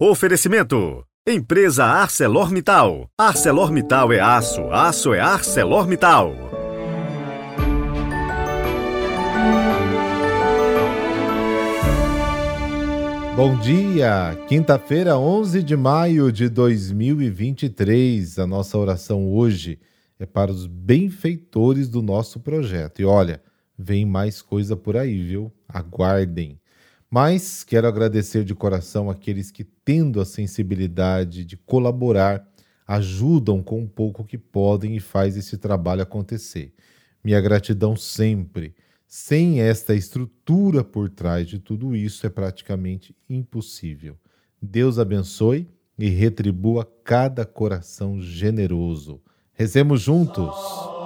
Oferecimento: 0.00 1.04
Empresa 1.26 1.84
ArcelorMittal. 1.84 3.10
ArcelorMittal 3.18 4.12
é 4.12 4.20
aço, 4.20 4.62
aço 4.70 5.12
é 5.12 5.18
ArcelorMittal. 5.18 6.36
Bom 13.34 13.58
dia! 13.58 14.38
Quinta-feira, 14.46 15.18
11 15.18 15.64
de 15.64 15.76
maio 15.76 16.30
de 16.30 16.48
2023. 16.48 18.38
A 18.38 18.46
nossa 18.46 18.78
oração 18.78 19.26
hoje 19.26 19.80
é 20.16 20.24
para 20.24 20.52
os 20.52 20.68
benfeitores 20.68 21.88
do 21.88 22.02
nosso 22.02 22.38
projeto. 22.38 23.02
E 23.02 23.04
olha, 23.04 23.42
vem 23.76 24.06
mais 24.06 24.40
coisa 24.40 24.76
por 24.76 24.96
aí, 24.96 25.20
viu? 25.20 25.52
Aguardem. 25.68 26.57
Mas 27.10 27.64
quero 27.64 27.86
agradecer 27.86 28.44
de 28.44 28.54
coração 28.54 29.08
aqueles 29.08 29.50
que, 29.50 29.64
tendo 29.64 30.20
a 30.20 30.26
sensibilidade 30.26 31.44
de 31.44 31.56
colaborar, 31.56 32.46
ajudam 32.86 33.62
com 33.62 33.82
o 33.82 33.88
pouco 33.88 34.24
que 34.24 34.36
podem 34.36 34.96
e 34.96 35.00
faz 35.00 35.36
esse 35.36 35.56
trabalho 35.56 36.02
acontecer. 36.02 36.74
Minha 37.24 37.40
gratidão 37.40 37.96
sempre. 37.96 38.74
Sem 39.06 39.60
esta 39.60 39.94
estrutura 39.94 40.84
por 40.84 41.08
trás 41.08 41.46
de 41.46 41.58
tudo 41.58 41.96
isso 41.96 42.26
é 42.26 42.30
praticamente 42.30 43.16
impossível. 43.28 44.18
Deus 44.60 44.98
abençoe 44.98 45.66
e 45.98 46.08
retribua 46.08 46.84
cada 47.04 47.46
coração 47.46 48.20
generoso. 48.20 49.20
Rezemos 49.54 50.02
juntos. 50.02 50.97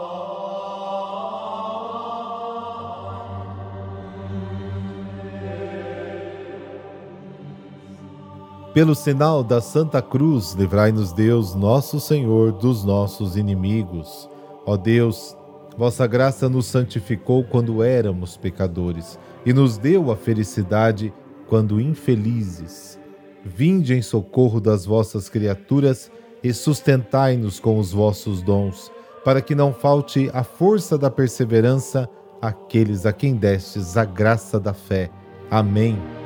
Pelo 8.75 8.95
sinal 8.95 9.45
da 9.45 9.61
Santa 9.61 10.01
Cruz, 10.01 10.55
livrai-nos 10.55 11.13
Deus, 11.13 11.55
nosso 11.55 12.01
Senhor, 12.01 12.53
dos 12.53 12.83
nossos 12.83 13.37
inimigos. 13.37 14.31
Ó 14.65 14.79
Deus, 14.79 15.37
vossa 15.77 16.07
graça 16.07 16.49
nos 16.49 16.67
santificou 16.67 17.45
quando 17.45 17.83
éramos 17.83 18.39
pecadores 18.39 19.19
e 19.45 19.53
nos 19.53 19.77
deu 19.77 20.11
a 20.11 20.17
felicidade 20.17 21.13
quando 21.49 21.83
infelizes. 21.83 22.99
Vinde 23.45 23.93
em 23.93 24.01
socorro 24.01 24.59
das 24.59 24.87
vossas 24.87 25.29
criaturas 25.29 26.11
e 26.43 26.51
sustentai-nos 26.55 27.61
com 27.61 27.79
os 27.79 27.93
vossos 27.93 28.41
dons, 28.41 28.91
para 29.23 29.43
que 29.43 29.55
não 29.55 29.75
falte 29.75 30.31
a 30.33 30.43
força 30.43 30.97
da 30.97 31.11
perseverança 31.11 32.09
àqueles 32.41 33.05
a 33.05 33.13
quem 33.13 33.35
destes 33.37 33.99
a 33.99 34.07
graça 34.07 34.59
da 34.59 34.73
fé. 34.73 35.11
Amém. 35.51 36.22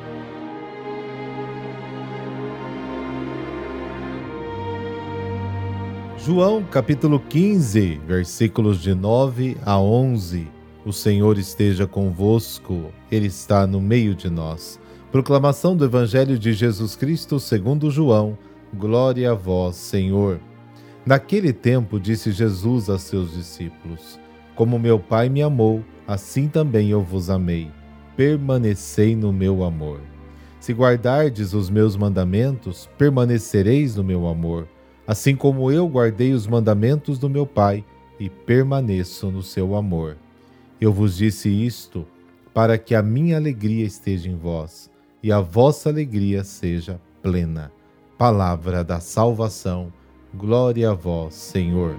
João 6.26 6.64
capítulo 6.64 7.20
15, 7.20 8.00
versículos 8.04 8.82
de 8.82 8.92
9 8.96 9.56
a 9.64 9.78
11. 9.78 10.48
O 10.84 10.92
Senhor 10.92 11.38
esteja 11.38 11.86
convosco, 11.86 12.92
Ele 13.12 13.28
está 13.28 13.64
no 13.64 13.80
meio 13.80 14.12
de 14.12 14.28
nós. 14.28 14.80
Proclamação 15.12 15.76
do 15.76 15.84
Evangelho 15.84 16.36
de 16.36 16.52
Jesus 16.52 16.96
Cristo 16.96 17.38
segundo 17.38 17.92
João. 17.92 18.36
Glória 18.74 19.30
a 19.30 19.34
vós, 19.34 19.76
Senhor. 19.76 20.40
Naquele 21.06 21.52
tempo 21.52 22.00
disse 22.00 22.32
Jesus 22.32 22.90
a 22.90 22.98
seus 22.98 23.30
discípulos: 23.32 24.18
Como 24.56 24.80
meu 24.80 24.98
Pai 24.98 25.28
me 25.28 25.42
amou, 25.42 25.84
assim 26.08 26.48
também 26.48 26.90
eu 26.90 27.04
vos 27.04 27.30
amei. 27.30 27.70
Permanecei 28.16 29.14
no 29.14 29.32
meu 29.32 29.62
amor. 29.62 30.00
Se 30.58 30.72
guardardes 30.72 31.54
os 31.54 31.70
meus 31.70 31.96
mandamentos, 31.96 32.90
permanecereis 32.98 33.94
no 33.94 34.02
meu 34.02 34.26
amor 34.26 34.66
assim 35.06 35.36
como 35.36 35.70
eu 35.70 35.88
guardei 35.88 36.32
os 36.32 36.46
mandamentos 36.46 37.18
do 37.18 37.30
meu 37.30 37.46
Pai 37.46 37.84
e 38.18 38.28
permaneço 38.28 39.30
no 39.30 39.42
seu 39.42 39.74
amor. 39.76 40.16
Eu 40.80 40.92
vos 40.92 41.16
disse 41.16 41.48
isto 41.48 42.06
para 42.52 42.78
que 42.78 42.94
a 42.94 43.02
minha 43.02 43.36
alegria 43.36 43.84
esteja 43.84 44.28
em 44.28 44.36
vós 44.36 44.90
e 45.22 45.30
a 45.30 45.40
vossa 45.40 45.88
alegria 45.88 46.42
seja 46.44 47.00
plena. 47.22 47.72
Palavra 48.16 48.82
da 48.82 49.00
salvação. 49.00 49.92
Glória 50.34 50.90
a 50.90 50.94
vós, 50.94 51.34
Senhor. 51.34 51.96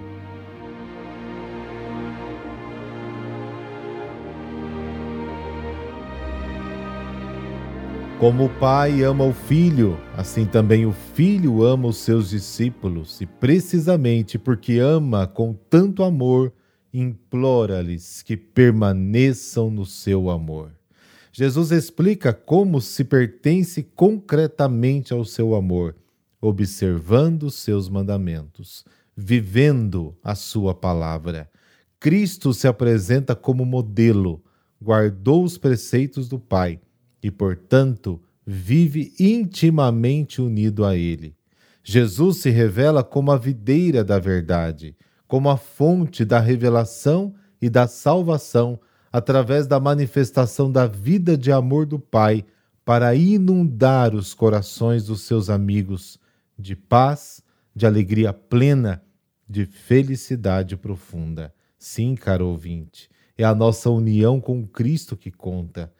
Como 8.20 8.46
o 8.46 8.50
Pai 8.50 9.04
ama 9.04 9.24
o 9.26 9.32
Filho, 9.32 9.96
assim 10.16 10.44
também 10.44 10.88
o 10.88 10.92
Filho 10.92 11.64
ama 11.64 11.88
os 11.88 11.98
seus 11.98 12.32
discípulos, 12.32 13.22
e 13.22 13.28
precisamente 13.28 14.40
porque 14.40 14.80
ama 14.80 15.28
com 15.28 15.54
tanto 15.54 16.04
amor, 16.04 16.52
implora-lhes 16.92 18.24
que 18.24 18.36
permaneçam 18.36 19.70
no 19.70 19.86
seu 19.86 20.32
amor. 20.32 20.72
Jesus 21.32 21.72
explica 21.72 22.34
como 22.34 22.82
se 22.82 23.04
pertence 23.04 23.84
concretamente 23.84 25.14
ao 25.14 25.24
seu 25.24 25.54
amor, 25.54 25.96
observando 26.42 27.44
os 27.44 27.54
seus 27.54 27.88
mandamentos, 27.88 28.84
vivendo 29.16 30.18
a 30.24 30.34
sua 30.34 30.74
palavra. 30.74 31.48
Cristo 32.00 32.52
se 32.52 32.68
apresenta 32.68 33.36
como 33.36 33.64
modelo, 33.64 34.44
guardou 34.82 35.44
os 35.44 35.56
preceitos 35.56 36.28
do 36.28 36.40
Pai 36.40 36.80
e, 37.22 37.32
portanto, 37.32 38.22
vive 38.46 39.14
intimamente 39.20 40.42
unido 40.42 40.86
a 40.86 40.96
Ele. 40.96 41.36
Jesus 41.84 42.38
se 42.38 42.50
revela 42.50 43.04
como 43.04 43.32
a 43.32 43.38
videira 43.38 44.04
da 44.04 44.20
verdade, 44.20 44.96
como 45.28 45.50
a 45.50 45.58
fonte 45.58 46.24
da 46.24 46.40
revelação 46.40 47.34
e 47.62 47.70
da 47.70 47.88
salvação 47.88 48.80
através 49.12 49.68
da 49.68 49.80
manifestação 49.80 50.72
da 50.72 50.86
vida 50.86 51.38
de 51.38 51.52
amor 51.52 51.86
do 51.86 52.00
Pai 52.00 52.46
para 52.86 53.14
inundar 53.16 54.16
os 54.16 54.34
corações 54.34 55.06
dos 55.06 55.22
seus 55.22 55.50
amigos 55.50 56.20
de 56.58 56.76
paz, 56.76 57.44
de 57.76 57.86
alegria 57.86 58.32
plena, 58.34 59.04
de 59.48 59.66
felicidade 59.66 60.78
profunda. 60.78 61.54
Sim, 61.78 62.16
caro 62.16 62.48
ouvinte, 62.48 63.10
é 63.38 63.44
a 63.44 63.54
nossa 63.54 63.90
união 63.90 64.42
com 64.42 64.66
Cristo 64.66 65.16
que 65.16 65.32
conta. 65.32 65.92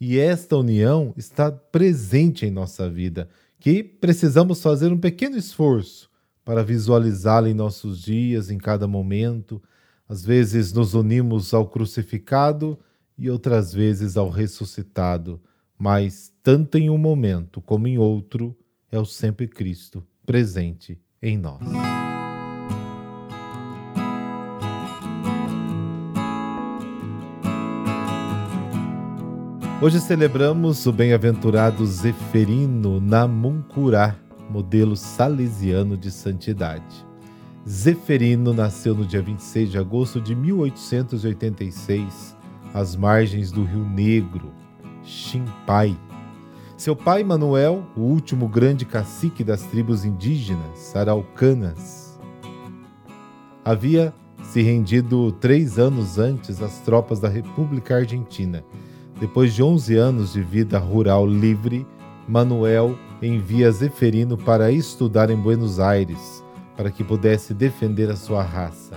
E 0.00 0.18
esta 0.18 0.56
união 0.56 1.14
está 1.16 1.50
presente 1.50 2.44
em 2.44 2.50
nossa 2.50 2.88
vida, 2.88 3.28
que 3.58 3.82
precisamos 3.82 4.62
fazer 4.62 4.92
um 4.92 4.98
pequeno 4.98 5.36
esforço 5.36 6.10
para 6.44 6.62
visualizá-la 6.62 7.48
em 7.48 7.54
nossos 7.54 8.02
dias, 8.02 8.50
em 8.50 8.58
cada 8.58 8.86
momento. 8.86 9.60
Às 10.08 10.24
vezes 10.24 10.72
nos 10.72 10.94
unimos 10.94 11.52
ao 11.52 11.66
crucificado 11.66 12.78
e 13.18 13.30
outras 13.30 13.72
vezes 13.72 14.16
ao 14.16 14.28
ressuscitado, 14.28 15.40
mas 15.78 16.32
tanto 16.42 16.78
em 16.78 16.90
um 16.90 16.98
momento 16.98 17.60
como 17.60 17.88
em 17.88 17.98
outro 17.98 18.56
é 18.92 18.98
o 18.98 19.04
sempre 19.04 19.48
Cristo 19.48 20.06
presente 20.24 21.00
em 21.20 21.36
nós. 21.36 22.05
Hoje 29.78 30.00
celebramos 30.00 30.86
o 30.86 30.92
bem-aventurado 30.92 31.84
Zeferino 31.84 32.98
Namuncurá, 32.98 34.16
modelo 34.48 34.96
salesiano 34.96 35.98
de 35.98 36.10
santidade. 36.10 37.04
Zeferino 37.68 38.54
nasceu 38.54 38.94
no 38.94 39.04
dia 39.04 39.20
26 39.20 39.70
de 39.70 39.76
agosto 39.76 40.18
de 40.18 40.34
1886, 40.34 42.34
às 42.72 42.96
margens 42.96 43.52
do 43.52 43.64
Rio 43.64 43.84
Negro, 43.84 44.50
Chimpai. 45.04 45.94
Seu 46.74 46.96
pai, 46.96 47.22
Manuel, 47.22 47.84
o 47.94 48.00
último 48.00 48.48
grande 48.48 48.86
cacique 48.86 49.44
das 49.44 49.64
tribos 49.64 50.06
indígenas 50.06 50.96
araucanas, 50.96 52.18
havia 53.62 54.14
se 54.42 54.62
rendido 54.62 55.32
três 55.32 55.78
anos 55.78 56.18
antes 56.18 56.62
às 56.62 56.80
tropas 56.80 57.20
da 57.20 57.28
República 57.28 57.96
Argentina 57.96 58.64
depois 59.18 59.54
de 59.54 59.62
11 59.62 59.96
anos 59.96 60.32
de 60.34 60.42
vida 60.42 60.78
rural 60.78 61.26
livre, 61.26 61.86
Manuel 62.28 62.98
envia 63.22 63.70
Zeferino 63.70 64.36
para 64.36 64.70
estudar 64.70 65.30
em 65.30 65.36
Buenos 65.36 65.80
Aires, 65.80 66.44
para 66.76 66.90
que 66.90 67.02
pudesse 67.02 67.54
defender 67.54 68.10
a 68.10 68.16
sua 68.16 68.42
raça. 68.42 68.94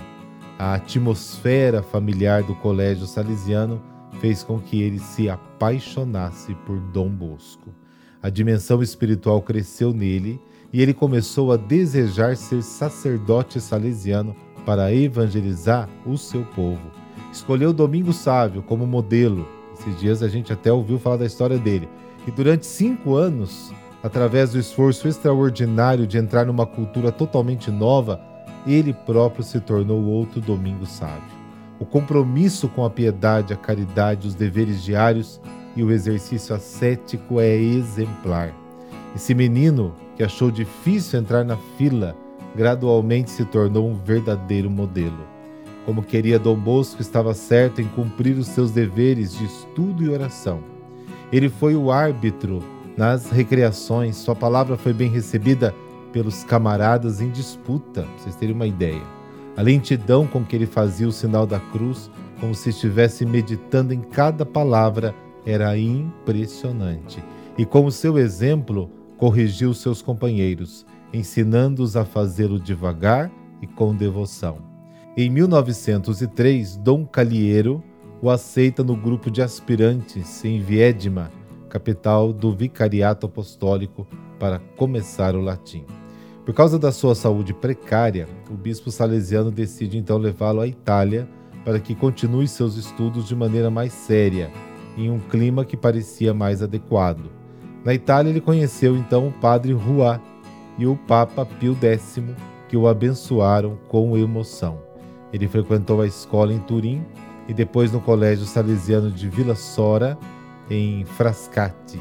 A 0.58 0.74
atmosfera 0.74 1.82
familiar 1.82 2.42
do 2.42 2.54
colégio 2.54 3.06
salesiano 3.06 3.80
fez 4.20 4.42
com 4.42 4.58
que 4.58 4.82
ele 4.82 4.98
se 4.98 5.30
apaixonasse 5.30 6.54
por 6.66 6.78
Dom 6.78 7.08
Bosco. 7.08 7.74
A 8.22 8.28
dimensão 8.28 8.82
espiritual 8.82 9.40
cresceu 9.40 9.94
nele 9.94 10.38
e 10.70 10.82
ele 10.82 10.92
começou 10.92 11.50
a 11.50 11.56
desejar 11.56 12.36
ser 12.36 12.62
sacerdote 12.62 13.58
salesiano 13.58 14.36
para 14.66 14.92
evangelizar 14.92 15.88
o 16.04 16.18
seu 16.18 16.44
povo. 16.44 16.90
Escolheu 17.32 17.72
Domingo 17.72 18.12
Sávio 18.12 18.62
como 18.62 18.86
modelo 18.86 19.48
esses 19.80 19.98
dias 19.98 20.22
a 20.22 20.28
gente 20.28 20.52
até 20.52 20.72
ouviu 20.72 20.98
falar 20.98 21.16
da 21.16 21.26
história 21.26 21.58
dele. 21.58 21.88
E 22.26 22.30
durante 22.30 22.66
cinco 22.66 23.16
anos 23.16 23.72
através 24.02 24.52
do 24.52 24.58
esforço 24.58 25.08
extraordinário 25.08 26.06
de 26.06 26.18
entrar 26.18 26.46
numa 26.46 26.66
cultura 26.66 27.12
totalmente 27.12 27.70
nova, 27.70 28.20
ele 28.66 28.92
próprio 28.92 29.42
se 29.42 29.60
tornou 29.60 30.02
outro 30.04 30.40
domingo 30.40 30.86
sábio. 30.86 31.40
O 31.78 31.84
compromisso 31.84 32.68
com 32.68 32.84
a 32.84 32.90
piedade, 32.90 33.52
a 33.52 33.56
caridade, 33.56 34.28
os 34.28 34.34
deveres 34.34 34.82
diários 34.82 35.40
e 35.74 35.82
o 35.82 35.90
exercício 35.90 36.54
ascético 36.54 37.40
é 37.40 37.56
exemplar. 37.56 38.54
Esse 39.14 39.34
menino, 39.34 39.94
que 40.16 40.22
achou 40.22 40.50
difícil 40.50 41.18
entrar 41.18 41.44
na 41.44 41.56
fila, 41.78 42.14
gradualmente 42.54 43.30
se 43.30 43.44
tornou 43.44 43.88
um 43.88 43.94
verdadeiro 43.94 44.70
modelo. 44.70 45.26
Como 45.86 46.02
queria 46.02 46.38
Dom 46.38 46.56
Bosco, 46.56 47.00
estava 47.00 47.32
certo 47.34 47.80
em 47.80 47.88
cumprir 47.88 48.36
os 48.36 48.48
seus 48.48 48.70
deveres 48.70 49.32
de 49.36 49.44
estudo 49.44 50.02
e 50.02 50.08
oração. 50.08 50.62
Ele 51.32 51.48
foi 51.48 51.74
o 51.74 51.90
árbitro 51.90 52.62
nas 52.96 53.30
recreações, 53.30 54.16
sua 54.16 54.36
palavra 54.36 54.76
foi 54.76 54.92
bem 54.92 55.08
recebida 55.08 55.74
pelos 56.12 56.44
camaradas 56.44 57.20
em 57.20 57.30
disputa, 57.30 58.02
pra 58.02 58.12
vocês 58.18 58.36
terem 58.36 58.54
uma 58.54 58.66
ideia. 58.66 59.02
A 59.56 59.62
lentidão 59.62 60.26
com 60.26 60.44
que 60.44 60.54
ele 60.54 60.66
fazia 60.66 61.08
o 61.08 61.12
sinal 61.12 61.46
da 61.46 61.58
cruz, 61.58 62.10
como 62.40 62.54
se 62.54 62.70
estivesse 62.70 63.24
meditando 63.24 63.92
em 63.94 64.00
cada 64.00 64.44
palavra, 64.44 65.14
era 65.46 65.76
impressionante. 65.78 67.22
E 67.56 67.64
como 67.64 67.90
seu 67.90 68.18
exemplo, 68.18 68.90
corrigiu 69.16 69.74
seus 69.74 70.02
companheiros, 70.02 70.86
ensinando-os 71.12 71.96
a 71.96 72.04
fazê-lo 72.04 72.58
devagar 72.58 73.30
e 73.60 73.66
com 73.66 73.94
devoção. 73.94 74.69
Em 75.22 75.28
1903, 75.28 76.78
Dom 76.78 77.04
Calheiro 77.04 77.84
o 78.22 78.30
aceita 78.30 78.82
no 78.82 78.96
grupo 78.96 79.30
de 79.30 79.42
aspirantes 79.42 80.42
em 80.46 80.62
Viedma, 80.62 81.30
capital 81.68 82.32
do 82.32 82.56
Vicariato 82.56 83.26
Apostólico, 83.26 84.06
para 84.38 84.58
começar 84.78 85.34
o 85.34 85.42
latim. 85.42 85.84
Por 86.42 86.54
causa 86.54 86.78
da 86.78 86.90
sua 86.90 87.14
saúde 87.14 87.52
precária, 87.52 88.26
o 88.50 88.54
bispo 88.54 88.90
salesiano 88.90 89.50
decide 89.50 89.98
então 89.98 90.16
levá-lo 90.16 90.62
à 90.62 90.66
Itália 90.66 91.28
para 91.66 91.78
que 91.78 91.94
continue 91.94 92.48
seus 92.48 92.78
estudos 92.78 93.28
de 93.28 93.36
maneira 93.36 93.68
mais 93.68 93.92
séria, 93.92 94.50
em 94.96 95.10
um 95.10 95.18
clima 95.18 95.66
que 95.66 95.76
parecia 95.76 96.32
mais 96.32 96.62
adequado. 96.62 97.30
Na 97.84 97.92
Itália, 97.92 98.30
ele 98.30 98.40
conheceu 98.40 98.96
então 98.96 99.28
o 99.28 99.32
padre 99.32 99.74
Rua 99.74 100.18
e 100.78 100.86
o 100.86 100.96
Papa 100.96 101.44
Pio 101.44 101.76
X, 101.78 102.22
que 102.70 102.76
o 102.78 102.88
abençoaram 102.88 103.76
com 103.86 104.16
emoção. 104.16 104.88
Ele 105.32 105.48
frequentou 105.48 106.00
a 106.00 106.06
escola 106.06 106.52
em 106.52 106.58
Turim 106.58 107.04
e 107.48 107.54
depois 107.54 107.92
no 107.92 108.00
Colégio 108.00 108.46
Salesiano 108.46 109.10
de 109.10 109.28
Villa 109.28 109.54
Sora, 109.54 110.18
em 110.68 111.04
Frascati. 111.04 112.00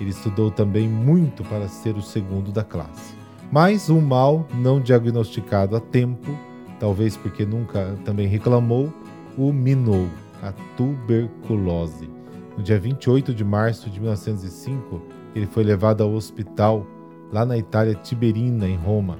Ele 0.00 0.10
estudou 0.10 0.50
também 0.50 0.88
muito 0.88 1.44
para 1.44 1.68
ser 1.68 1.96
o 1.96 2.02
segundo 2.02 2.50
da 2.50 2.64
classe. 2.64 3.14
Mas 3.50 3.88
um 3.90 4.00
mal 4.00 4.46
não 4.54 4.80
diagnosticado 4.80 5.76
a 5.76 5.80
tempo, 5.80 6.36
talvez 6.80 7.16
porque 7.16 7.44
nunca 7.44 7.96
também 8.04 8.26
reclamou, 8.26 8.92
o 9.36 9.52
minou, 9.52 10.08
a 10.42 10.52
tuberculose. 10.76 12.10
No 12.56 12.62
dia 12.62 12.78
28 12.78 13.34
de 13.34 13.44
março 13.44 13.88
de 13.88 14.00
1905, 14.00 15.00
ele 15.34 15.46
foi 15.46 15.62
levado 15.62 16.02
ao 16.02 16.12
hospital 16.12 16.86
lá 17.32 17.46
na 17.46 17.56
Itália 17.56 17.94
Tiberina, 17.94 18.68
em 18.68 18.76
Roma. 18.76 19.18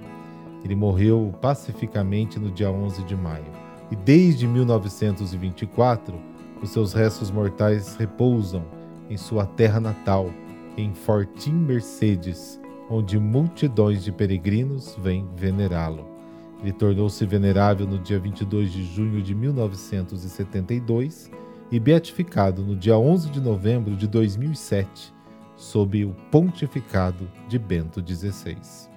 Ele 0.65 0.75
morreu 0.75 1.35
pacificamente 1.41 2.39
no 2.39 2.51
dia 2.51 2.71
11 2.71 3.03
de 3.05 3.17
maio. 3.17 3.45
E 3.91 3.97
desde 3.97 4.47
1924, 4.47 6.15
os 6.63 6.71
seus 6.71 6.93
restos 6.93 7.31
mortais 7.31 7.97
repousam 7.97 8.65
em 9.11 9.17
sua 9.17 9.45
terra 9.45 9.81
natal, 9.81 10.31
em 10.77 10.95
Fortim 10.95 11.53
Mercedes, 11.53 12.61
onde 12.89 13.19
multidões 13.19 14.05
de 14.05 14.13
peregrinos 14.13 14.97
vêm 14.99 15.29
venerá-lo. 15.37 16.07
Ele 16.63 16.73
tornou-se 16.73 17.27
venerável 17.27 17.87
no 17.87 17.99
dia 17.99 18.21
22 18.21 18.73
de 18.73 18.85
junho 18.85 19.21
de 19.21 19.35
1972 19.35 21.31
e 21.71 21.81
beatificado 21.81 22.63
no 22.63 22.77
dia 22.77 22.97
11 22.97 23.31
de 23.31 23.41
novembro 23.41 23.97
de 23.97 24.07
2007, 24.07 25.13
sob 25.57 26.05
o 26.05 26.15
pontificado 26.31 27.29
de 27.49 27.59
Bento 27.59 28.01
XVI. 28.07 28.92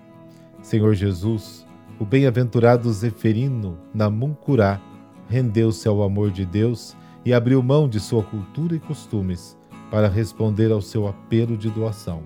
Senhor 0.65 0.95
Jesus, 0.95 1.63
o 1.99 2.03
bem-aventurado 2.03 2.91
Zeferino 2.91 3.77
Namuncurá 3.93 4.81
rendeu-se 5.29 5.87
ao 5.87 6.01
amor 6.01 6.31
de 6.31 6.43
Deus 6.43 6.97
e 7.23 7.31
abriu 7.35 7.61
mão 7.61 7.87
de 7.87 7.99
sua 7.99 8.23
cultura 8.23 8.75
e 8.75 8.79
costumes 8.79 9.55
para 9.91 10.07
responder 10.07 10.71
ao 10.71 10.81
seu 10.81 11.07
apelo 11.07 11.55
de 11.55 11.69
doação. 11.69 12.23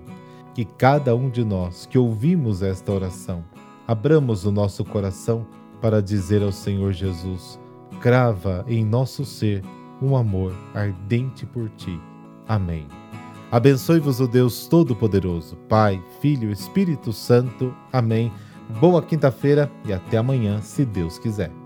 Que 0.54 0.64
cada 0.64 1.14
um 1.14 1.28
de 1.28 1.44
nós 1.44 1.84
que 1.84 1.98
ouvimos 1.98 2.62
esta 2.62 2.90
oração, 2.90 3.44
abramos 3.86 4.46
o 4.46 4.50
nosso 4.50 4.86
coração 4.86 5.46
para 5.78 6.00
dizer 6.00 6.42
ao 6.42 6.50
Senhor 6.50 6.92
Jesus: 6.92 7.60
crava 8.00 8.64
em 8.66 8.82
nosso 8.82 9.22
ser 9.22 9.62
um 10.00 10.16
amor 10.16 10.56
ardente 10.74 11.44
por 11.44 11.68
ti. 11.76 12.00
Amém. 12.48 12.99
Abençoe-vos 13.50 14.20
o 14.20 14.28
Deus 14.28 14.68
Todo-Poderoso, 14.68 15.56
Pai, 15.68 16.00
Filho 16.20 16.52
Espírito 16.52 17.12
Santo. 17.12 17.74
Amém. 17.92 18.30
Boa 18.80 19.02
quinta-feira 19.02 19.68
e 19.84 19.92
até 19.92 20.18
amanhã, 20.18 20.62
se 20.62 20.84
Deus 20.84 21.18
quiser. 21.18 21.59